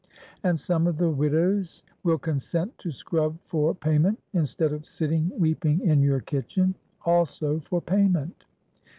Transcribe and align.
And 0.43 0.59
some 0.59 0.87
of 0.87 0.97
the 0.97 1.11
widows 1.11 1.83
will 2.03 2.17
consent 2.17 2.75
to 2.79 2.89
scrub 2.91 3.37
for 3.45 3.75
payment, 3.75 4.19
instead 4.33 4.73
of 4.73 4.87
sitting 4.87 5.31
weeping 5.39 5.79
in 5.81 6.01
your 6.01 6.21
kitchen—also 6.21 7.59
for 7.59 7.81
payment. 7.81 8.45